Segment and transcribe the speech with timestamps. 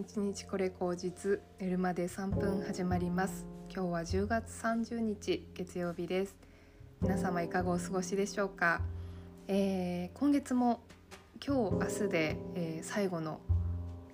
[0.00, 3.44] 一日これ口実寝るまで3分始まります。
[3.70, 6.34] 今日は10月30日月曜日です。
[7.02, 8.80] 皆様いかがお過ごしでしょうか、
[9.46, 10.80] えー、今月も
[11.46, 13.40] 今日明日で、えー、最後の、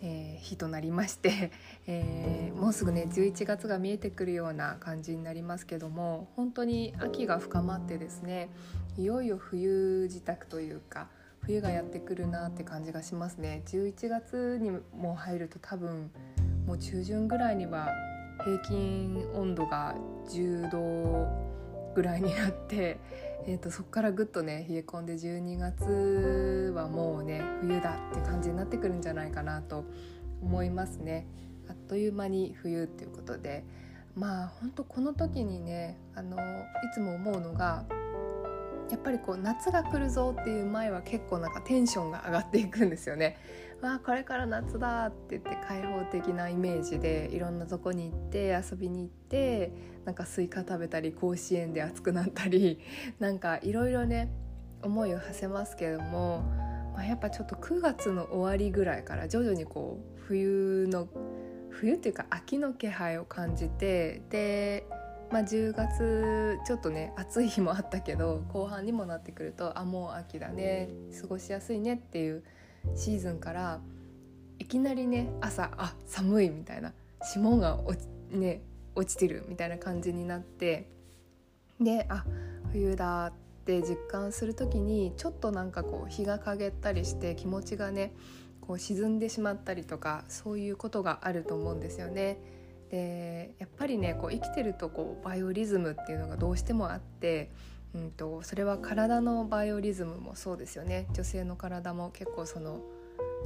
[0.00, 1.50] えー、日となりまして、
[1.88, 8.50] えもうすぐね11月が見えてくるような感じになりますけども本当に秋が深まってですね
[8.96, 11.08] いよいよ冬支度というか
[11.44, 16.10] 冬がやってくるなって感じがしますね11月にも入ると多分
[16.66, 17.88] もう中旬ぐらいには
[18.44, 19.94] 平均温度が
[20.28, 21.52] 10度
[21.94, 22.98] ぐらいになって、
[23.46, 29.84] えーと、そこからぐっとね冷え込んで12月はもうね冬だって感じになってくるんじゃないかなと
[30.40, 31.26] 思いますね。
[31.68, 33.64] あっという間に冬っていうことで
[34.14, 36.40] まあ本当この時にねあのい
[36.92, 37.84] つも思うのが
[38.92, 43.38] やっぱりこう夏が来るぞっていう前は結構なんかテンションが上がっていくんですよね。
[43.80, 49.72] わあこれから夏だって言って開放的なイメージでいろんなとこに行って遊びに行って
[50.04, 52.80] なんかスイカ食べたり甲子園で暑くなったり
[53.18, 54.30] なんかいろいろね
[54.82, 56.42] 思いを馳せますけども、
[56.94, 61.08] まあ、やっぱちょっと9月の終わりぐらいから徐々にこう冬の
[61.70, 64.86] 冬っていうか秋の気配を感じてで
[65.32, 72.44] まあ、10月ちょっとね暑い日もあったけど後半にもなってくるとあもう秋だね過ごしやすいねっていう
[72.94, 73.80] シーズンから
[74.58, 76.92] いきなりね朝あ寒いみたいな
[77.22, 78.60] 霜が落ち,、ね、
[78.94, 80.90] 落ちてるみたいな感じになって
[81.80, 82.26] であ
[82.70, 83.32] 冬だっ
[83.64, 88.12] て実感する時にちょっとなんかこう日が陰ったりして気持ちがね
[88.60, 92.36] こう沈んでしまったりとかそういうことがあると思うんですよね。
[92.92, 97.50] でやっぱりねこう生きてるとこうバイオリズムっていうのがどうしてもあって、
[97.94, 101.06] うんと、それは体のバイオリズムもそうですよね。
[101.14, 102.82] 女性の体も結構その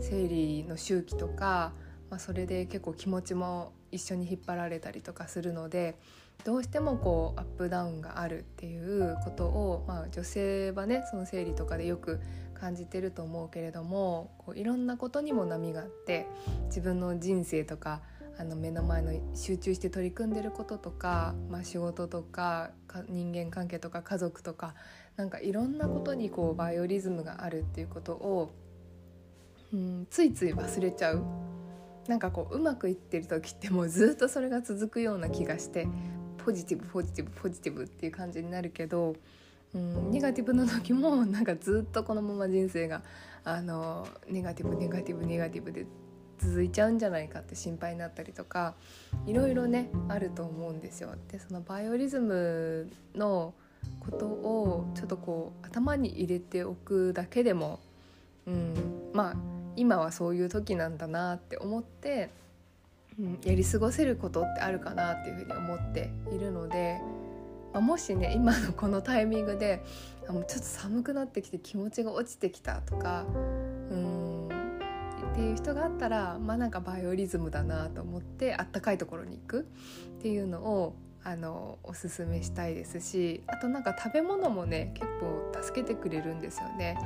[0.00, 1.72] 生理の周期とか、
[2.08, 5.96] まあ、それで結構気持ちも一緒に引っ張られたりとかするので
[6.42, 12.20] どうしてもこうアップダウンがあるっていうことを、まあ、女性はねその生理とかでよく
[12.54, 16.26] 感じてると思うけれどもこういろんなことにも波があって
[16.66, 18.00] 自分の人生とか
[18.36, 22.70] あの目の前の集中して取り組んでることとか、まあ、仕事とか
[23.08, 24.74] 人間関係とか家族とか
[25.16, 28.52] なんかいろんなことにこうバイオリズムがあるっていうことを、
[29.72, 31.24] うん、ついつい忘れちゃう。
[32.08, 35.88] なんかこううまくいってる時ってもうずっとそれが続くような気がして
[36.44, 39.14] ポジティブポジティブポジティブっていう感じになるけど、
[39.74, 43.02] うん、ネガティブな時もなんかずっとこのまま人生が
[43.42, 45.86] あのネガティブネガティブネガティブで
[46.38, 48.74] 続いちゃうんじゃないかって心配になったりとか
[49.26, 51.14] いろいろねあると思うんですよ。
[51.30, 53.54] でそのバイオリズムの
[54.00, 57.80] ことをちょっとこう頭に入れておくだけでも、
[58.46, 59.36] うん、まあ
[59.76, 62.30] 今はそういう時なんだなって思って、
[63.18, 67.00] うん、やり過ごせることってあるかなっていうふうに思っているので、
[67.72, 69.82] まあ、もしね今のこのタイミングで
[70.28, 73.24] あもうちょっと寒くなってきて気持ちが落ちてきたとか、
[73.90, 74.23] うん
[75.34, 86.96] っていう人があったらまあなんかバイオリズムだなと思ってあったかいところに行くっていうのをあのおすすめしたいですしあとなんか食べ物もね結構助けてくれるんですよね。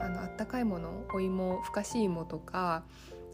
[0.00, 2.82] あのあったかいものお芋ふかし芋とか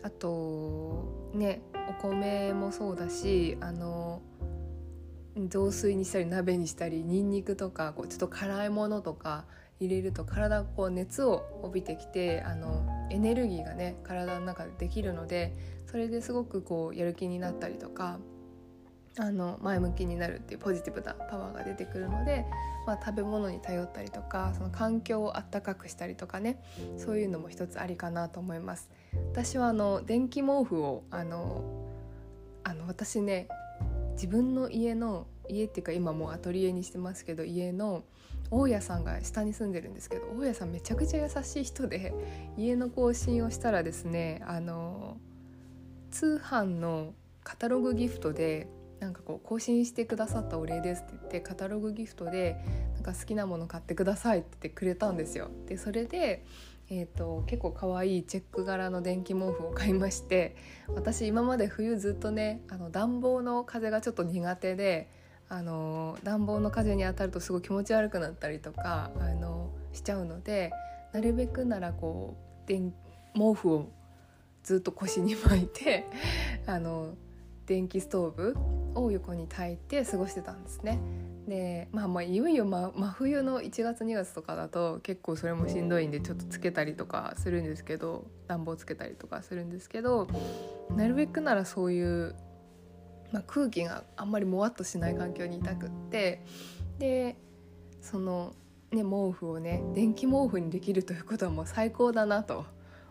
[0.02, 4.20] あとねお米もそうだしあの
[5.48, 9.46] 雑炊にしたり鍋にしたりにんにくとかこうちょっと辛いものとか
[9.80, 18.18] 入れると体こう熱を帯びてきてあのエネルギーがね体の中でできるのでそれですごくこうやる気になったりとか
[19.18, 22.46] あの前向きになるっていうポジティブなパワーが出てくるので、
[22.86, 26.62] まあ、食べ物に頼ったりとかその環境をあったかくしたりとかね
[26.96, 28.90] そういうのも一つありかなと思います。
[29.32, 31.62] 私はあの電気毛布をあの
[32.64, 33.48] あの私ね
[34.12, 38.04] 自分の家の家っていうか今もうアトリエにしてますけど家の
[38.52, 42.14] 大家さんが下に住んでるんですけど大家さんめちゃくちゃ優しい人で
[42.58, 45.16] 家の更新をしたらですねあの
[46.10, 48.68] 通販のカタログギフトで
[49.00, 52.62] なんかこう更新してくださったお礼ですって言ってカタログギフトで
[52.94, 55.50] なんか好きなもの買ってくださいって言ってくれたんですよ。
[55.66, 56.44] でそれで
[56.94, 60.56] えーと、結構可愛いチェック柄の電気毛布を買いまして
[60.88, 65.08] 私今まで冬ずっとねあの暖房の風がちょっと苦手で
[65.52, 70.72] あの暖房の風に当たるとすごい気持ち悪くなったりとかあのしちゃうので
[71.12, 72.34] なるべくならこ
[72.64, 72.94] う電
[73.34, 73.88] 毛布を
[74.62, 76.06] ずっと腰に巻いて
[76.66, 77.14] あの
[77.66, 78.56] 電気ストーブ
[78.94, 80.98] を横に焚いて過ごしてたんですね。
[81.46, 90.28] でまあまあいよいよ、ま、真冬の1月2月とかだと結構それもしんどいんでちょっとつけたりとかするんですけど暖房つけたりとかするんですけど
[90.96, 92.36] なるべくならそういう、
[93.32, 96.42] まあ、空気があんまりもわっとしない環境にいたくって
[96.98, 97.36] で
[98.00, 98.54] その、
[98.90, 102.64] ね、毛布をね電気毛布にできるということはもう最高だなと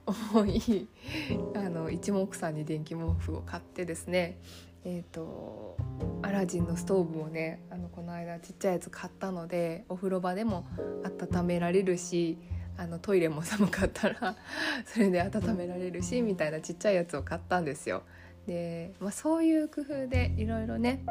[0.06, 0.88] 思い
[1.56, 4.40] あの一目散に電気毛布を買ってですね
[4.84, 5.78] えーと、
[6.24, 10.66] アラジンのストーブもねあのこの間ちっちゃいやつ買ったのでお風呂場でも
[11.04, 12.40] 温められるし
[12.78, 14.36] あのトイレも寒かったら
[14.88, 18.02] それで温められるしみたいなちっちゃいやつを買ったんですよ。
[18.48, 21.04] で、まあ、そういう工夫でいろいろね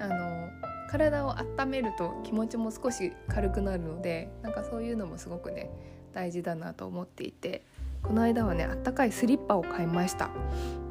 [0.00, 0.48] あの
[0.90, 5.70] 体を温めると気持ちも少し軽くなるのでなんかそういうのもすごくね
[6.14, 7.64] 大事だなと思っていて
[8.02, 10.30] この間はねあったかいスリッパを買いました。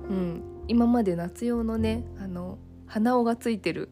[0.10, 3.90] うん、今まで夏用のねあの鼻緒がついてる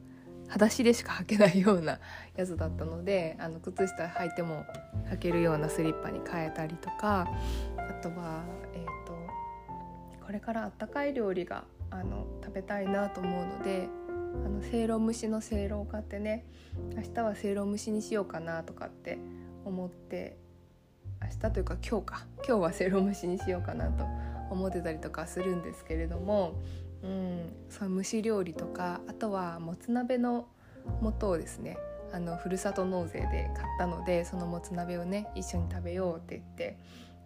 [0.47, 1.99] 裸足でしか履けないような
[2.35, 4.65] やつだったのであの靴下履いても
[5.11, 7.27] 履けるようなスリッパに変えたりとか
[7.77, 8.43] あとは、
[8.73, 13.87] えーと、これからあったかい料理があの食べたいなと思うので
[14.45, 16.45] あのせいろ蒸しのせいろを買ってね
[16.95, 19.17] 明日はせいろ蒸しにしようかなとかって
[19.63, 20.37] 思って
[21.21, 22.25] 明日というか今日か。
[22.47, 24.05] 今日はせいろ蒸しにしようかなと
[24.51, 26.61] 思ってたりとかするんですけれども、
[27.03, 30.47] うん、その蒸し料理とかあとはもつ鍋の
[31.19, 31.77] 素をですね
[32.13, 36.77] あのふるさと納税で買ったのでそのもつ鍋をね一緒に食べようって言って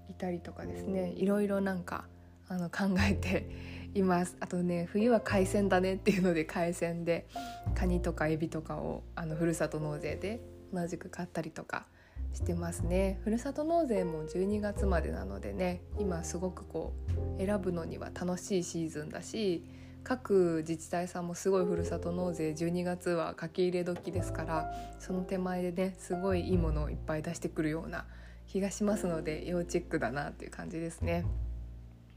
[0.10, 2.06] いたりとかですねいろいろなんか
[2.48, 3.48] あの考えて
[3.94, 4.38] います。
[4.40, 7.28] あとね冬は海鮮だねっていうので海鮮で
[7.76, 10.42] カニとかエビとかをあのふるさと納税で
[10.74, 11.86] 同じく買ったりとか
[12.34, 13.20] してますね。
[13.24, 16.94] ふるさと納税も12月までなのでね今すごくこ
[17.38, 19.64] う選ぶのには楽しいシーズンだし
[20.04, 28.06] 各自治体さんもすごいふるさと納税12月は書き入れ時ですからその手前でねすごいいいものをいっぱい出してくるような
[28.48, 31.26] 気がしますので要チェックだなっていう感じですね。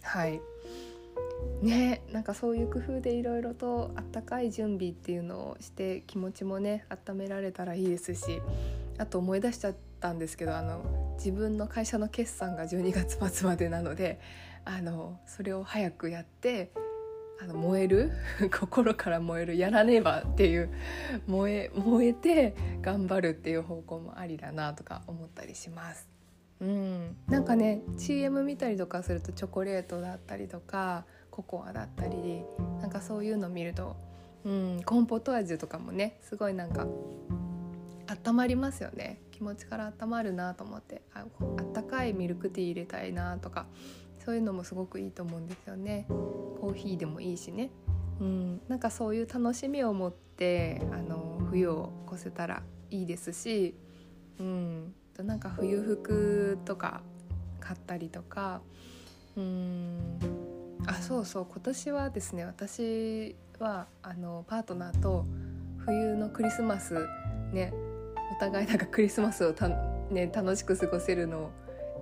[0.03, 0.41] はい。
[1.63, 8.41] ねなんかそういう工夫でいろいろとあったかい準備っていうのをして気持ちもね温められたらいいですし
[8.99, 14.21] あと思い出しちゃったんですけどあの自分の会社の決算が12月末までなので
[14.65, 16.73] あのそれを早くやって
[17.41, 18.13] あの燃える？
[18.57, 20.71] 心から燃えるやらねばっていう
[21.27, 26.09] 燃え燃えて頑張るっていう方向もありだなとか思ったりします。
[26.61, 32.45] うん、なんかね CM 見たりとかするとチョコレートだったりとかココアだったり
[32.81, 33.97] なんかそういうの見ると、
[34.45, 36.87] うん、コンポト味とかもねすごいなんか
[38.27, 39.21] 温まりますよね。
[39.31, 41.25] 気持ちから温まるなと思ってあ
[41.59, 43.67] あったかいミルクティー入れたいなとか
[44.25, 46.05] そういうのもすごくいいと思うんですよね。
[46.09, 47.71] コーヒーでもいいしね。
[48.21, 53.75] うんなんかそういう楽しみを持ってあの冬を越せたらいいですし
[54.39, 57.03] うんなんか冬服とか
[57.59, 58.61] 買ったりとか
[59.37, 60.19] うん
[60.87, 61.47] あそうそう。
[61.51, 65.25] 今年はですね私はあのパートナーと
[65.79, 67.07] 冬のクリスマス
[67.53, 67.73] ね
[68.37, 69.69] お互いなんかクリスマスをた、
[70.11, 71.51] ね、楽しく過ごせるの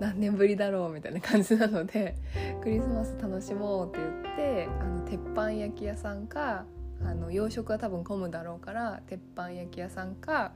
[0.00, 2.17] 何年ぶりだろうみたいな感じなので
[2.62, 6.65] クリスマス楽しもうって言ってあの鉄板焼き屋さんか
[7.05, 10.53] あの洋食は多分混むだろうから鉄板焼き屋さんか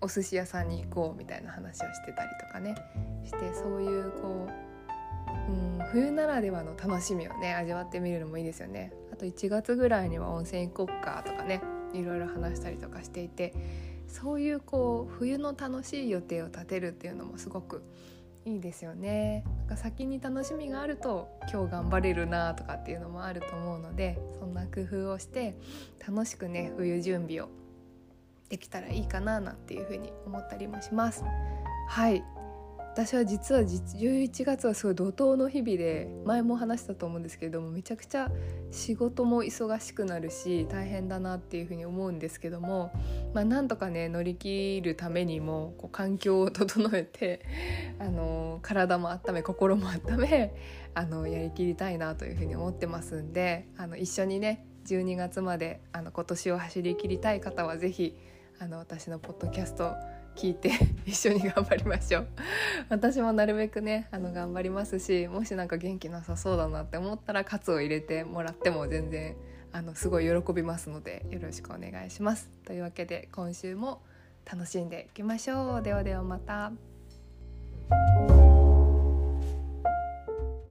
[0.00, 2.74] お寿司屋さんに行こうみたいな話をしてたりとかね
[3.24, 4.67] してそういうこう、
[5.48, 8.92] うん、冬ならではの楽しみをね味わってみるのもいいですよね。
[9.12, 13.54] あと1月ぐらいには温泉行こっかとかねいろいろ話したりとかしていて
[14.06, 17.82] そういうこう冬の楽しい予定を立てるっていうのもすごく
[18.44, 25.54] いいですよねなんか先に楽しみがあると今日頑張れるなとかっていうのもあると思うのでそんな工夫をして
[26.06, 27.48] 楽しくね冬準備を
[28.48, 31.22] できたらいいかななんていうふうに思ったりもします。
[31.88, 32.24] はい
[32.98, 38.28] 私は実は11月はすごい怒涛の日々で前も話したと思うんですけれどもめちゃくちゃ
[38.72, 42.90] 仕事も忙しくなるし大変だなっていうふうに思うんですけども、
[43.34, 47.46] まあ、なんとかね乗り切るためにもこう環境を整えて
[48.00, 50.52] あの体も温め心も温め
[50.94, 58.18] あのやりきりたいなというふうに思ってますんであの一緒にね12月まであの今年を走りきりたい方は是非
[58.58, 59.94] あの私のポッドキャスト
[60.38, 60.70] 聞いて
[61.04, 62.28] 一緒に頑張りましょう。
[62.88, 69.34] 私もなるべくねあの頑張りますしもし何か元気なさそうだなって思ったらカツを入れてもらっても全然
[69.72, 72.48] あのすごい喜びますのでよろしくお願いします。
[72.64, 74.00] というわけで今週も
[74.50, 75.82] 楽しんでいきましょう。
[75.82, 76.72] ではではまた。